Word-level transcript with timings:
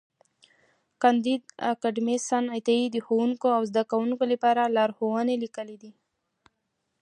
کانديد 1.01 1.41
اکاډميسن 1.71 2.43
عطایي 2.57 2.87
د 2.91 2.97
ښوونکو 3.05 3.47
او 3.57 3.61
زدهکوونکو 3.69 4.23
لپاره 4.33 4.71
لارښوونې 4.77 5.35
لیکلې 5.43 5.77
دي. 5.81 5.91